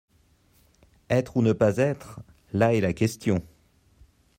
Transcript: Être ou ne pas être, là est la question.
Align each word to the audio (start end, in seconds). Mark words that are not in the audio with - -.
Être 1.11 1.37
ou 1.37 1.43
ne 1.43 1.53
pas 1.53 1.77
être, 1.77 2.21
là 2.53 2.73
est 2.73 2.81
la 2.81 2.91
question. 2.91 3.45